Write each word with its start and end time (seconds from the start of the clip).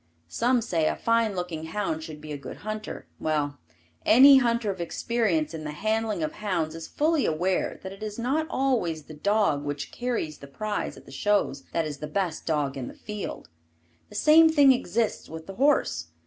Some 0.29 0.63
say 0.63 0.87
a 0.87 0.95
fine 0.95 1.35
looking 1.35 1.65
hound 1.65 2.01
should 2.03 2.21
be 2.21 2.31
a 2.31 2.35
good 2.39 2.57
hunter. 2.65 3.05
Well, 3.19 3.59
any 4.03 4.37
hunter 4.37 4.71
of 4.71 4.81
experience 4.81 5.53
in 5.53 5.63
the 5.63 5.73
handling 5.73 6.23
of 6.23 6.31
hounds 6.31 6.73
is 6.73 6.87
fully 6.87 7.23
aware 7.27 7.79
that 7.83 7.91
it 7.91 8.01
is 8.01 8.17
not 8.17 8.47
always 8.49 9.03
the 9.03 9.13
dog 9.13 9.63
which 9.63 9.91
carries 9.91 10.39
the 10.39 10.47
prizes 10.47 10.97
at 10.97 11.05
the 11.05 11.11
shows 11.11 11.65
that 11.71 11.85
is 11.85 11.99
the 11.99 12.07
best 12.07 12.47
dog 12.47 12.77
in 12.77 12.87
the 12.87 12.95
field. 12.95 13.47
The 14.09 14.15
same 14.15 14.49
thing 14.49 14.71
exists 14.71 15.29
with 15.29 15.45
the 15.45 15.53
horse. 15.57 16.07